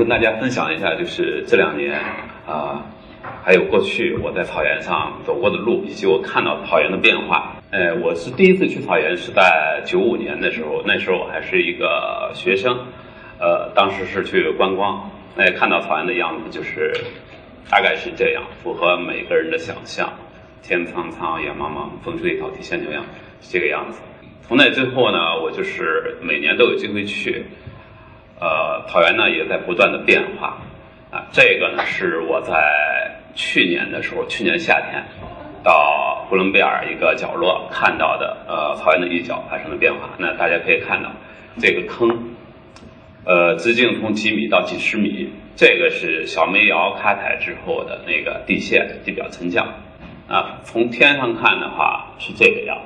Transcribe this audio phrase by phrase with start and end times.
[0.00, 1.92] 跟大家分享一下，就是这两年
[2.46, 2.82] 啊，
[3.44, 7.54] 还有过去我在草原上走过的路，以及我看到草原的变化。
[7.70, 12.78] 呃，我是第一次去草原是在九五年的时候，那时候我还是一个学生，
[13.38, 16.94] 呃，当时是去观光，那看到草原的样子就是
[17.68, 20.10] 大概是这样，符合每个人的想象，
[20.62, 23.04] 天苍苍，野茫茫，风吹草低见牛羊，
[23.42, 24.00] 是这个样子。
[24.48, 27.44] 从那之后呢，我就是每年都有机会去。
[28.40, 30.56] 呃，草原呢也在不断的变化，
[31.10, 35.04] 啊，这个呢是我在去年的时候，去年夏天
[35.62, 40.08] 到呼伦贝尔一个角落看到的，呃，草原的一角发生了变化。
[40.16, 41.12] 那大家可以看到，
[41.58, 42.30] 这个坑，
[43.26, 49.68] 呃，直径从几米到几十米，这个是小煤窑开采之后的那个地陷、地表沉降。
[50.28, 52.78] 啊，从天上看的话是这个样，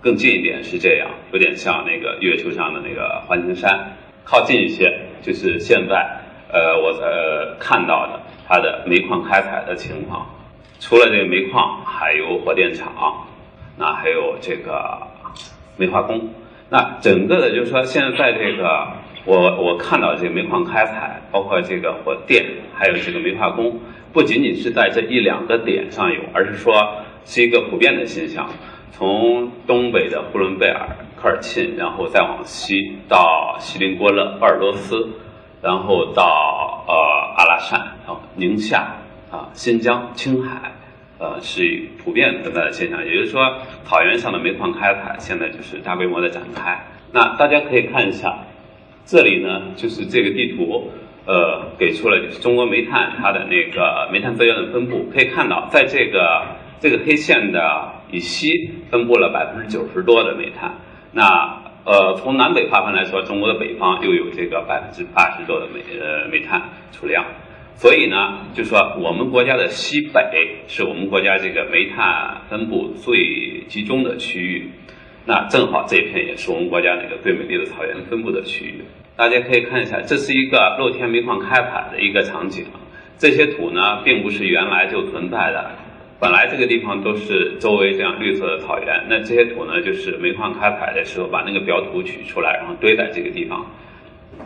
[0.00, 3.96] 更近一点是这样，有点像那个月球上的那个环形山。
[4.30, 6.20] 靠近一些，就是现在，
[6.52, 10.24] 呃，我呃看到的它的煤矿开采的情况。
[10.78, 13.26] 除了这个煤矿，还有火电厂，
[13.76, 15.02] 那还有这个
[15.76, 16.32] 煤化工。
[16.68, 18.92] 那整个的，就是说，现在这个
[19.24, 23.80] 我我看到这个煤矿开采，包括这个火电，还有这个煤化工，
[24.12, 28.48] 不仅仅是在这一两个点上有，而是说是一个普遍的现象。
[28.92, 30.86] 从东北的呼伦贝尔。
[31.20, 35.06] 科尔沁，然后再往西到锡林郭勒、鄂尔多斯，
[35.60, 36.94] 然后到呃
[37.36, 38.96] 阿拉善啊、宁夏
[39.30, 40.72] 啊、新疆、青海，
[41.18, 43.04] 呃是普遍存在的现象。
[43.04, 46.86] 也就是说，草原上的煤矿开采现在就是大规模的展开。
[47.12, 48.38] 那大家可以看一下，
[49.04, 50.90] 这里呢就是这个地图，
[51.26, 55.10] 呃给出了就是中国煤炭它的那个煤炭资源的分布。
[55.12, 60.74] 可以看到，在这个这个黑线的以西分布了百分之九十多的煤炭。
[61.12, 66.62] 那呃，从南北划分来说，中国的北方又有这个百分之八十多的煤呃煤炭
[66.92, 67.24] 储量，
[67.74, 74.70] 所以呢，就说我们国家的西北是我们国家这个煤炭分布最集中的区域，
[75.24, 78.84] 那正好这一片也是我们国家那个最美丽的草原分布的区域。
[79.16, 82.66] 大家可以看一下，这是一个露天煤矿开采的一个场景，
[83.18, 85.70] 这些土呢，并不是原来就存在的。
[86.20, 93.64] 本来这个地方都是周围这样绿色的草原，那这些土呢，就是煤矿开采的时候把那个表土取出来，然后堆在这个地方，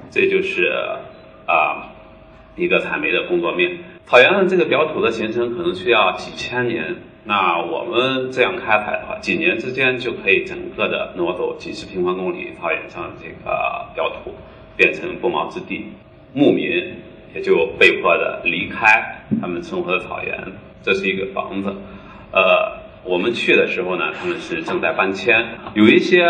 [0.08, 0.70] 这就是
[1.46, 1.90] 啊
[2.54, 3.76] 一个采煤的工作面。
[4.06, 14.32] 草原上这个表土的形成可能需要几千年，那我们这样开采的话，几年之间就可以整个的挪走几十平方公里草原上这个表土，
[14.76, 15.86] 变成不毛之地，
[16.34, 16.68] 牧民
[17.34, 20.38] 也就被迫的离开他们生活的草原。
[20.84, 21.74] 这是一个房子，
[22.30, 25.34] 呃，我们去的时候呢，他们是正在搬迁，
[25.72, 26.26] 有一些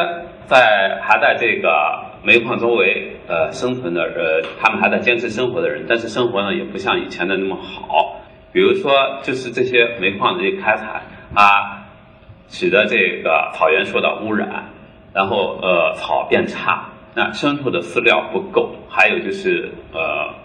[0.46, 1.68] 在还在这个
[2.22, 8.20] 煤矿周围呃生存的呃，他们还在坚持生活的人，但是生活呢也不像以前的那么好，
[8.52, 8.92] 比如说
[9.24, 11.02] 就是这些煤矿的开采
[11.34, 11.82] 啊，
[12.48, 14.70] 使得这个草原受到污染，
[15.12, 20.43] 然后呃草变差，那牲畜的饲料不够，还有就是呃。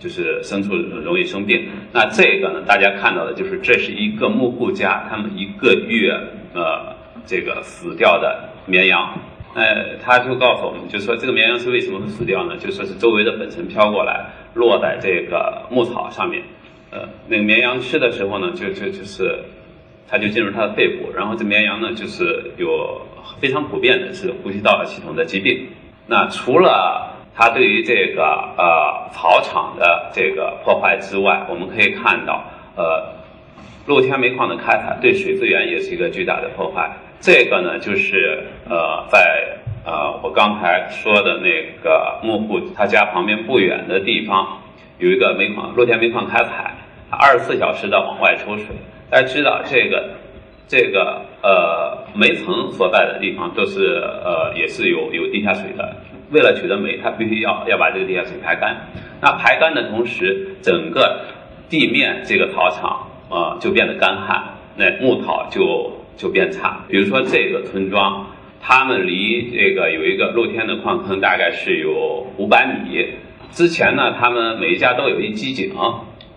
[0.00, 2.62] 就是牲畜容易生病，那这个呢？
[2.66, 6.10] 大家看到的就是这是一个牧户家，他们一个月
[6.54, 6.96] 呃
[7.26, 9.14] 这个死掉的绵羊，
[9.54, 12.56] 呃，他就告诉我们，就说这个绵羊是为什么会死掉呢？
[12.56, 14.24] 就说是周围的粉尘飘过来，
[14.54, 16.42] 落在这个牧草上面，
[16.90, 19.38] 呃，那个绵羊吃的时候呢，就就就是，
[20.08, 23.02] 它就进入它的肺部，然后这绵羊呢就是有
[23.38, 25.68] 非常普遍的是呼吸道系统的疾病，
[26.06, 27.09] 那除了。
[27.40, 28.22] 它对于这个
[28.58, 32.44] 呃草场的这个破坏之外，我们可以看到，
[32.76, 33.14] 呃，
[33.86, 36.94] 露天煤矿的开采对水资源也是一个巨大的破坏。
[37.18, 39.56] 这个呢，就是呃在
[39.86, 44.60] 呃我刚才说的那个木户他家旁边不远的地方，
[44.98, 46.74] 有一个煤矿，露天煤矿开采，
[47.10, 48.66] 二十四小时的往外抽水。
[49.08, 50.10] 大家知道这个
[50.68, 55.96] 这个呃煤层所在的地方都是呃也是有有地下水的。
[56.30, 58.76] 为了取得煤，它必须要要把这个地下水排干。
[59.20, 61.24] 那排干的同时，整个
[61.68, 66.84] 地面这个草场啊就变得干旱，那牧草就就变差。
[66.88, 68.26] 比如说这个村庄，
[68.60, 73.06] 他们离这个有一个露天的矿坑，大概是有五百米。
[73.50, 75.72] 之前呢，他们每一家都有一机井，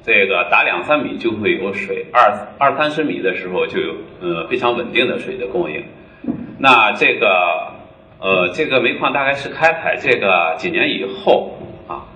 [0.03, 5.83] 这个打两三米就会有水，二二三十米的时候就有呃非常稳定的水的供应。
[6.57, 7.72] 那这个。
[8.23, 11.57] 呃，这个煤矿大概是开采这个几年以后
[11.89, 12.07] 啊，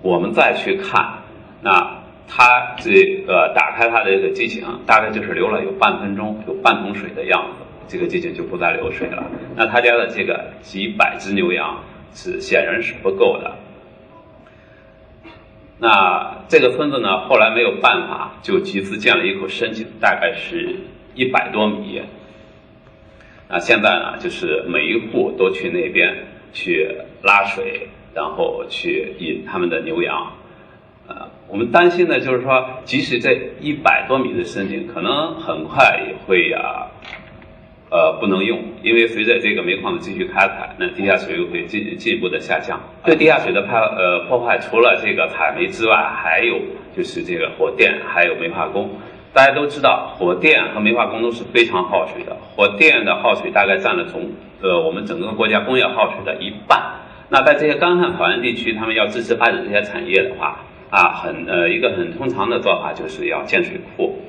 [0.00, 1.14] 我们再去看，
[1.60, 1.98] 那
[2.28, 2.92] 它这
[3.26, 9.24] 个打开它的这个机井，大概就是流了有半分钟，有半桶水的样子，这个机井就不再流水了。
[9.56, 11.82] 那他家的这个几百只牛羊
[12.14, 13.56] 是显然是不够的。
[15.80, 20.76] 那这个村子呢，后来没有办法，就集资建了一口深井，大概是
[21.16, 22.00] 一百多米。
[23.54, 26.10] 那现在呢，就是每一户都去那边
[26.54, 26.88] 去
[27.22, 30.32] 拉水，然后去引他们的牛羊。
[31.06, 36.86] 呃，我们担心的就是说，即使这一百多米的深井，可能很快也会呀。
[37.90, 42.80] 呃，不能用，因为随着这个煤矿的继续开采，那地下水又会进进一步的下降。
[43.04, 46.58] 对地下水的破呃破坏，除了这个采煤之外，还有
[46.96, 48.88] 就是这个火电，还有煤化工。
[49.34, 52.36] 大家都知道，火电和煤化工都是非常耗水的。
[52.54, 54.30] 火电的耗水大概占了总
[54.60, 57.00] 呃我们整个国家工业耗水的一半。
[57.30, 64.20] 那在这些干旱草原地区，他们要支持发展这些产业的话，啊，很呃一个很通常的做法就是要建水库。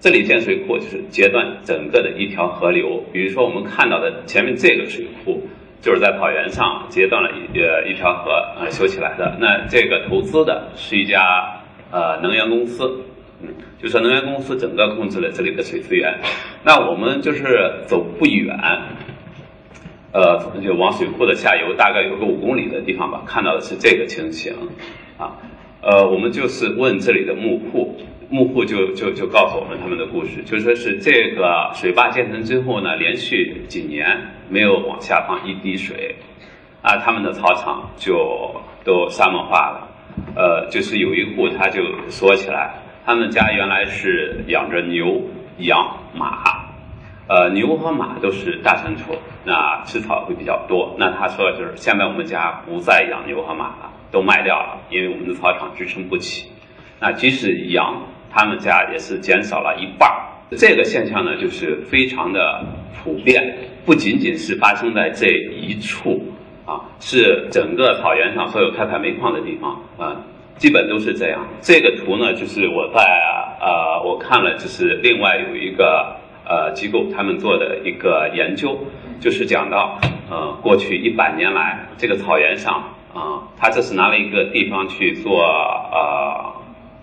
[0.00, 5.42] 这里建水库就是截断整个的一条河流，比如说我们看到的前面这个水库，
[5.82, 9.36] 就是在草原上截断了一呃一条河呃修起来的。
[9.38, 11.60] 那这个投资的是一家
[11.90, 13.04] 呃能源公司，
[13.42, 13.48] 嗯，
[13.80, 16.18] 就是能源公司整个控制了这里的水资源。
[16.64, 18.56] 那我们就是走不远，
[20.12, 24.52] 呃，就往水库的下游大概有个五公里的地方吧，看到的是这个情形，
[25.16, 25.36] 啊，
[25.82, 27.96] 呃，我们就是问这里的木户。
[28.30, 34.04] 幕户就就就告诉我们他们的故事，就说是这个水坝建成之后呢，连续几年
[34.50, 36.14] 没有往下放一滴水，
[36.82, 38.54] 啊，他们的草场就
[38.84, 39.88] 都沙漠化了。
[40.36, 41.80] 呃，就是有一户他就
[42.10, 42.74] 说起来，
[43.08, 45.18] 他们家原来是养着牛、
[45.60, 46.42] 羊、马，
[47.26, 49.16] 呃，牛和马都是大牲畜，
[49.46, 50.94] 那吃草会比较多。
[50.98, 56.52] 那他说就是现在我们家不再养牛和马了，都卖掉了，因为我们的草场支撑不起。
[57.00, 57.96] 那即使羊。
[58.30, 60.20] 他们家也是减少了一半儿，
[60.50, 62.62] 这个现象呢，就是非常的
[63.02, 63.56] 普遍，
[63.86, 66.22] 不仅仅是发生在这一处
[66.66, 70.20] 啊，是整个草原上所有开采煤矿的地方啊，
[70.58, 71.46] 基本都是这样。
[71.62, 73.00] 这个图呢，就是我在
[73.60, 78.78] 呃，我看了，就是另外有一个呃机构他们做的一个研究，
[79.20, 79.98] 就是讲到
[80.30, 82.74] 呃，过去一百年来，这个草原上
[83.14, 86.58] 啊，他这是拿了一个地方去做呃。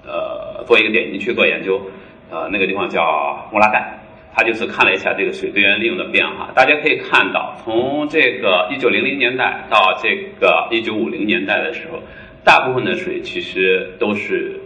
[0.08, 1.81] 呃，做一个点进去做研究，
[2.30, 4.00] 呃，那个地方叫乌拉盖，
[4.36, 6.51] 他就是看了一下这个水资源利用的变化。
[6.54, 11.98] 大家可以看到，从这个一九零零年代到这个一九五零年代的时候，
[12.46, 14.62] 大部分的水其实都是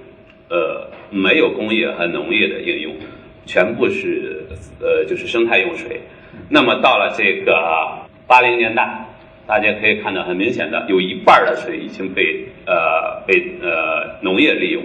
[0.50, 2.94] 呃没有工业和农业的应用，
[3.48, 4.46] 全部是
[4.80, 6.02] 呃就是生态用水。
[6.50, 9.06] 那么到了这个八零年代。
[9.48, 14.84] 大家可以看到，很明显的，有一半的水已经被呃被呃农业利用。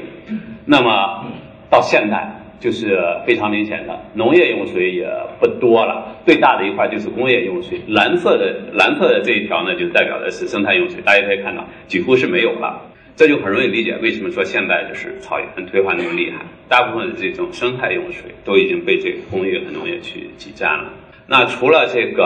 [0.64, 1.26] 那么
[1.69, 5.06] 到现在就是非常明显的，农业用水也
[5.38, 6.16] 不多了。
[6.24, 11.00] 最大的一块就是工业用水，蓝色的蓝色的这一条呢，就代表的是生态用水。
[11.02, 12.80] 大家可以看到，几乎是没有了。
[13.16, 16.38] 这就很容易理解为什么说现在就是草原退化那么厉害。
[16.68, 20.90] 大部分的这种生态用水都已经被这个工业和农业去挤占了。
[21.26, 22.24] 那除了这个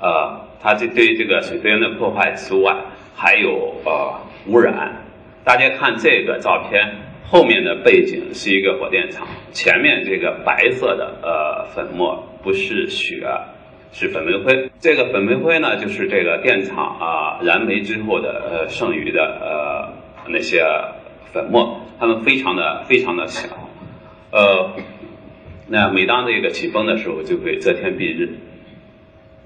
[0.00, 0.48] 呃。
[0.64, 2.72] 它这对这个水资源的破坏之外，
[3.16, 4.14] 还有呃
[4.46, 4.92] 污染。
[5.42, 6.88] 大家看这个照片，
[7.28, 13.26] 后面的背景是一个火电厂，前面这个白色的呃粉末不是雪，
[13.92, 14.70] 是粉煤灰。
[14.80, 19.92] 这个粉煤灰呢，就是这个电厂啊燃煤之后的呃剩余的呃
[20.28, 20.62] 那些
[21.32, 23.48] 粉末，它们非常的非常的小，
[24.30, 24.76] 呃，
[25.68, 28.38] 那每当这个起风的时候，就会遮天蔽日。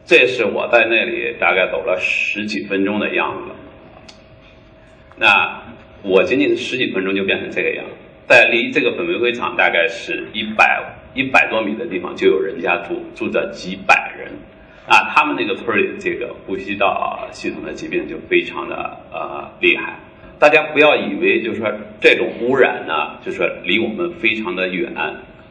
[0.04, 3.54] 这是我在那里大概走了十几分钟的样子。
[5.18, 5.65] 那
[6.06, 7.84] 我仅仅是十几分钟就变成这个样，
[8.28, 10.80] 在离这个粉煤灰厂大概是一百
[11.14, 14.30] 一百多米的地方，就有人家住，住着几百人。
[14.86, 19.98] 啊，他们那个村里这个呼吸道系统的疾病就非常的呃厉害。
[20.38, 21.68] 大家不要以为就是说
[22.00, 24.92] 这种污染呢，就是说离我们非常的远。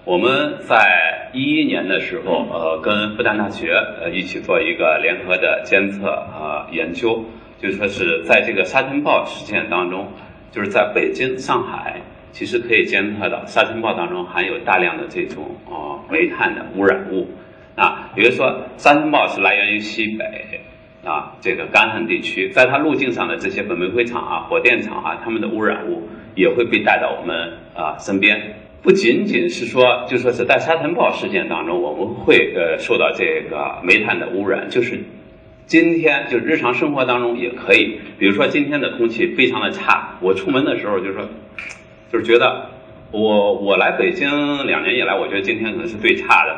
[0.05, 7.25] 我们在一一年的时候，呃，跟复旦大学呃一起做一个联合的监测呃研究，
[7.59, 10.07] 就是说是在这个沙尘暴事件当中，
[10.55, 11.99] 就是在北京、上海，
[12.31, 17.27] 其实可以监测到沙尘暴当中含有大量的这种呃煤炭的污染物
[17.75, 20.61] 啊，比如说沙尘暴是来源于西北
[21.03, 27.35] 啊这个干旱地区，在它路径上的这些粉煤灰厂啊、火电厂啊，它们的污染物也会被带到我们
[27.75, 28.55] 啊身边。
[28.81, 35.03] 不仅仅是说，就说是在沙尘暴事件当中，我们会呃受到这个煤炭的污染，就是
[35.65, 41.27] 今天就日常生活当中也可以，比如说今天的空气非常的差，我出门的时候就说，
[42.11, 42.69] 就是觉得
[43.11, 46.55] 我我来北京两年以来，我觉得今天可能是最差的。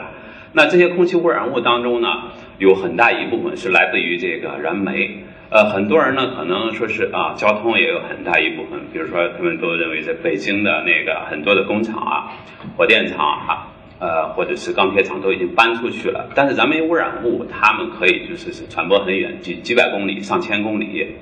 [0.54, 2.10] 那这些空气污染物当中呢，
[2.58, 12.32] 有很大一部分是来自于这个燃煤，呃，很多人呢可能说是啊，交通也有很大一部分，比如说他们都认为在北京的那个很多的工厂啊、
[12.76, 13.67] 火电厂啊，
[14.00, 16.30] 呃，或者是钢铁厂都已经搬出去了。
[16.36, 21.16] 但是燃煤污染物，它们可以就是是传播很远，几几百公里、上千公里。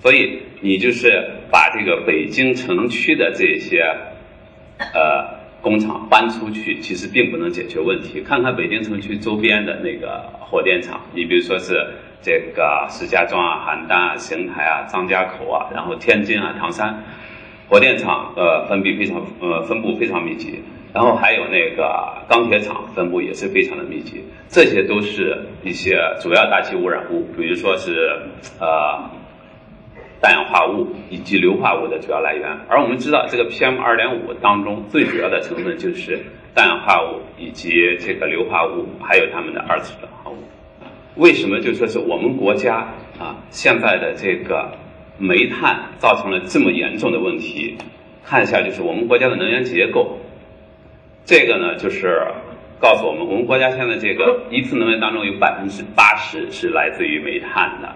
[0.00, 3.82] 所以你就是把这个北京城区的这些
[4.78, 8.20] 呃工厂搬出去，其实并不能解决问题。
[8.20, 11.74] 看看北京城区周边的那个火电厂，你比如说是。
[12.22, 17.04] 这个石家庄啊、邯郸啊、邢台啊、张家口啊，然后天津啊、唐山，
[17.68, 20.60] 火电厂呃分布非常呃分布非常密集，
[20.96, 28.18] 然后还有那个钢铁厂分布也是非常的密集，这些都是一些主要大气污染物，比如说是
[28.58, 29.04] 呃
[30.22, 32.48] 氮氧化物以及硫化物的主要来源。
[32.66, 36.18] 而我们知道，这个 PM 二点五当中最主要的成分就是
[36.54, 40.38] 氮氧化物以及这个硫化物，还有它们的二次转化物。
[41.16, 42.76] 为什么就说是我们国家
[43.18, 44.72] 啊现在的这个
[45.18, 47.76] 煤炭造成了这么严重的问题？
[48.24, 50.15] 看一下就是我们国家的能源结构，
[51.26, 52.22] 这个呢就是
[52.80, 57.92] 告诉我们，我们国家现在这个一次能源当中有百分之八十是来自于煤炭的，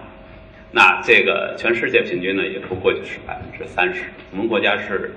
[0.71, 5.15] 那这个全世界平均呢也不过就是百分之三十，我们国家是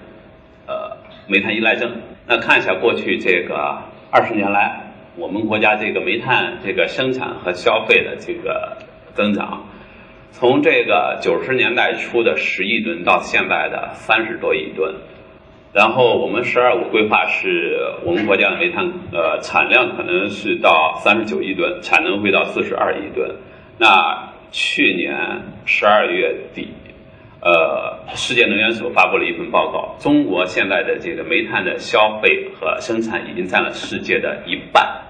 [0.66, 1.90] 呃煤炭依赖症。
[2.26, 4.80] 那看一下过去这个二十年来。
[5.16, 8.78] 我们国家这个煤炭这个生产和消费的这个
[9.14, 9.64] 增长，
[10.32, 14.92] 从这个九十年代初的十亿吨到现在的三十多亿吨，
[15.74, 23.28] 然后我们“十二五”规划是我们国家的煤炭呃产量可能是到三十九亿吨，产能会到四十二亿吨。
[23.76, 25.18] 那去年
[25.64, 26.68] 十二月底，
[27.40, 35.02] 呃，世界能源署发布了一份报告，中国现在的这个煤炭的消费和生产已经占了世界的一半。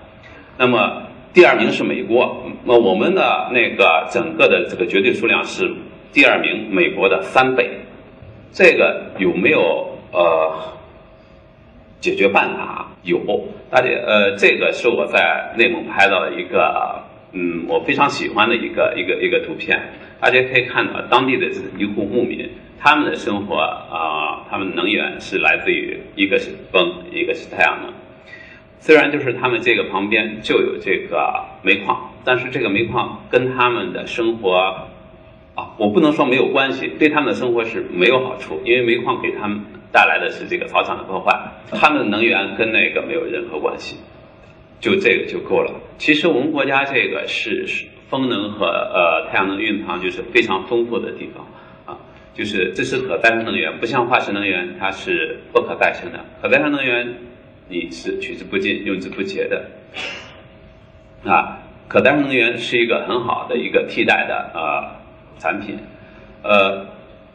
[0.57, 1.03] 那么
[1.35, 5.71] 第二名是美国，那我们的那个整个的这个绝对数量是
[6.11, 7.69] 第二名美国的三倍，
[8.51, 10.79] 这个有没有呃
[12.01, 12.89] 解决办法？
[13.03, 13.19] 有，
[13.71, 17.03] 大家呃，这个是我在内蒙拍到的一个
[17.33, 19.79] 嗯，我非常喜欢的一个一个一个图片，
[20.21, 22.49] 大家可以看到当地的一户牧民，
[22.81, 27.93] 他们的生活啊，他们能源是来自于一个是风，一个是太阳能。
[28.79, 34.55] 虽然就是他们这个旁边就有这个煤矿，但是这个煤矿跟他们的生活
[35.55, 39.61] 啊，我不能说没有关系，对他们的生活是没有好处，因为煤矿给他们
[39.95, 41.31] 带来的是这个草场的破坏，
[41.71, 43.97] 他们的能源跟那个没有任何关系，
[44.81, 45.73] 就这个就够了。
[45.99, 47.65] 其实我们国家这个是
[48.11, 51.47] 风能和呃太阳能蕴藏就是非常丰富的地方
[51.87, 51.97] 啊，
[52.35, 57.15] 就是这是可再生能源，不像化石能源，它是不可再生的，可再生能源。
[57.67, 59.65] 你是取之不尽、用之不竭的
[61.25, 61.57] 啊！
[61.89, 64.85] 可再生能源是一个很好的一个替代的呃
[65.39, 65.79] 产品，
[66.43, 66.85] 呃，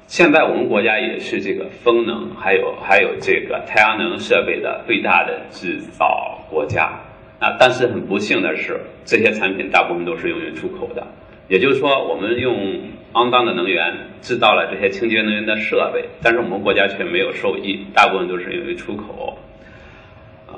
[0.10, 6.90] 现在我们国家也是这个风能还有还有这个太阳能设备的最大的制造国家
[7.40, 7.56] 啊！
[7.60, 11.06] 但是很不幸的是，这些产品大部分都是用于出口的，
[11.48, 12.58] 也就是说，我们用
[13.14, 19.38] 肮脏的能源制造了这些清洁能源的设备，但是我们国家却没有受益，大部分都是用于出口。
[20.48, 20.58] 啊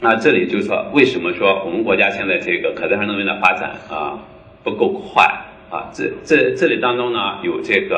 [0.00, 4.18] 那这里就是说，为什么说我们国家现在这个可再生能源的发展啊
[4.64, 5.24] 不够快
[5.70, 5.88] 啊？
[5.92, 7.96] 这这这里当中呢有这个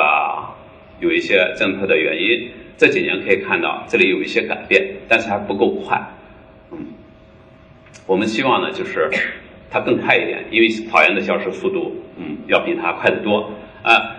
[1.00, 2.50] 有一些政策的原因。
[2.76, 6.00] 这几年可以看到这里有一些改变，但是还不够快。
[6.70, 6.78] 嗯，
[8.06, 9.10] 我们希望呢就是
[9.70, 13.50] 它更快一点，因为草原的消失速度嗯要比它快得多
[13.82, 14.16] 啊。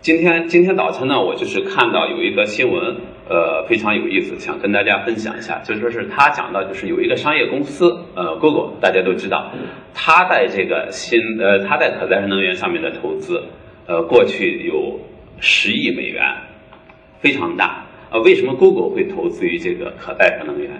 [0.00, 2.96] 今天今天早晨呢，我就是看到有一个新闻。
[3.30, 9.52] 呃，非常有意思，想跟大家分享一下，就说是他讲到，就是有一个商业公司，呃，Google，大家都知道，
[9.94, 13.40] 他在这个新，呃，他在可再生能源上面的投资，
[13.86, 14.98] 呃，过去有
[15.40, 16.22] 十亿美元，
[17.20, 17.84] 非常大。
[18.10, 20.70] 啊，为什么 Google 会投资于这个可再生能源？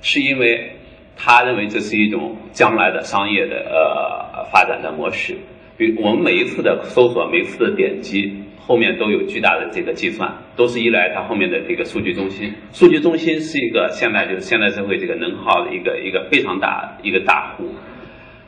[0.00, 0.72] 是因为
[1.16, 5.36] 他认为这是一种将来的商业的呃发展的模式。
[5.76, 8.40] 比我们每一次的搜索，每一次的点击。
[8.66, 12.50] 后面都有巨大的这个计算，都是依赖它后面的这个数据中心。
[12.72, 17.74] 数据中心是一个现在就是现代社会这个能耗的一个一个非常大一个大户。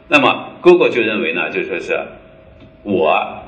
[0.09, 1.93] 那么，Google 就认为呢，就说是
[2.83, 3.43] 我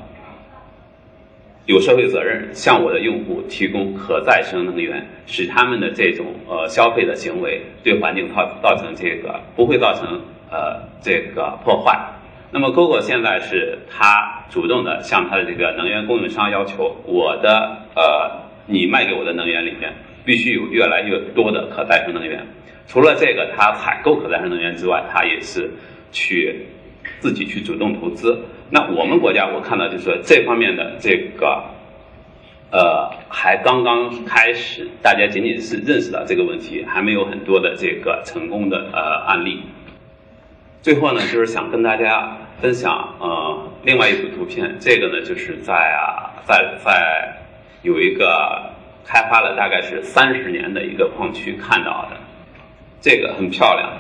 [1.69, 10.19] 有社会责任向我的用户提供可再生能源，使他们的这种呃消费的行为对环境造造成这个不会造成
[10.51, 11.95] 呃这个破坏。
[12.51, 19.93] 那么，Google 现在是它主动的向它的这个能源供应商要求，我的呃，你卖给我的能源里面
[20.25, 22.47] 必须有越来越多的可再生能源。
[22.87, 25.71] 除了这个，它采购可再生能源之外，它也是
[26.13, 26.65] 去
[27.21, 28.41] 自己去主动投资。
[28.71, 31.65] 那我们国家我看到就是说这方面的这个，
[32.71, 39.63] 呃，还刚刚开始，大家仅仅是认识到这个问题，还没有很多的这个成功的呃案例。
[40.83, 47.39] 最后呢，就是想跟大家分享呃另外一组图片，这个呢就是在啊在在
[47.83, 48.71] 有一个
[49.03, 52.17] 开发了大概是三十年的一个矿区看到的，
[53.01, 53.93] 这个很漂亮，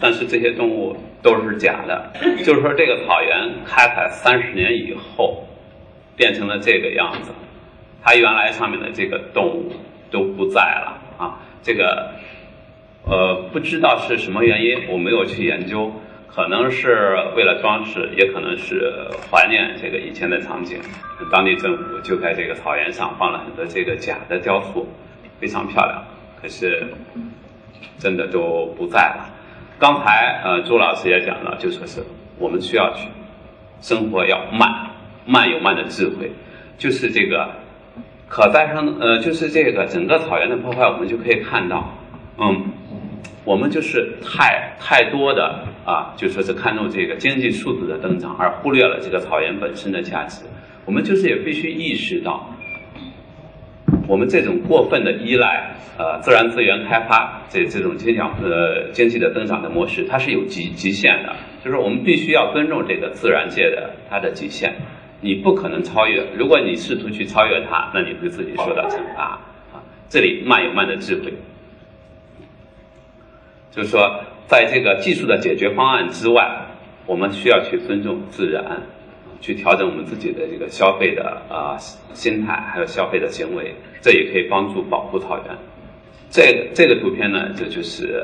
[0.00, 0.96] 但是这些动物。
[1.26, 2.12] 都是假的，
[2.46, 5.44] 就是说这个草原开采三十年以后，
[6.14, 7.32] 变成了这个样子，
[8.04, 9.72] 它原来上面的这个动物
[10.12, 11.40] 都不在了啊。
[11.64, 12.12] 这个
[13.04, 15.90] 呃不知道是什么原因，我没有去研究，
[16.28, 20.78] 可能是为了装饰，也可能是怀念这个以前的场景。
[21.32, 24.86] 当地政府就在这个草原上放了很多这个假的雕塑，
[25.40, 26.04] 非常漂亮，
[26.40, 26.86] 可是
[27.98, 29.32] 真的都不在了。
[29.78, 32.02] 刚才呃，朱老师也讲了，就说是
[32.38, 33.08] 我们需要去
[33.82, 34.90] 生活要慢，
[35.26, 36.32] 慢有慢的智慧，
[36.78, 37.50] 就是这个
[38.26, 41.92] 可再生呃，就是这个整个草原的破坏，我们就可以看到，
[42.38, 42.72] 嗯，
[43.44, 50.42] 我们就是太太多的啊，就说是看重这个经济数字的增长，而忽略了这个草原本身的价值。
[50.86, 52.48] 我们就是也必须意识到。
[54.08, 64.72] 我们这种过分的依赖呃自然资源开发这这种经济呃经济的增长的模式，它是有极极限的，就是我们必须要尊重这个自然界的它的极限，
[65.20, 66.24] 你不可能超越。
[66.36, 69.40] 如果你试图去超越它，那你会自己受到惩罚
[69.72, 69.82] 啊。
[70.08, 71.34] 这里慢有慢的智慧，
[73.72, 76.66] 就是说，在这个技术的解决方案之外，
[77.06, 78.82] 我们需要去尊重自然。
[79.40, 81.76] 去调整我们自己的这个消费的啊
[82.12, 85.56] 心态，还有消费的行为，这也可以帮助保护草原。
[86.30, 88.22] 这这个图片呢，这就是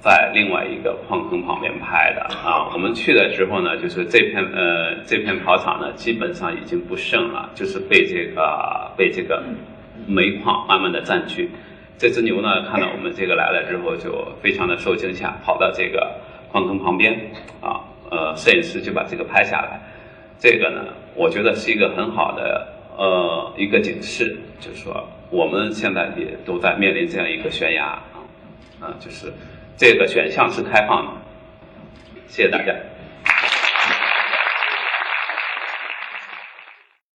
[0.00, 2.68] 在另外一个矿坑旁边拍的啊。
[2.72, 9.42] 我们去的时候呢，就是这片呃这片跑场呢，基本上已经不剩了，就是被这个被这个
[10.06, 11.50] 煤矿慢慢的占据。
[11.96, 16.12] 这只牛呢，看到我们这个来了之后，就非常的受惊吓，跑到这个
[16.50, 17.12] 矿坑旁边
[17.60, 19.80] 啊，呃，摄影师就把这个拍下来。
[20.38, 28.02] 这个呢，我觉得是一个很好的呃一个警示，就是说我们现在也都在面临这样一个悬崖啊，
[28.80, 29.32] 啊，就是
[29.76, 31.12] 这个选项是开放的。
[32.28, 32.74] 谢谢大家。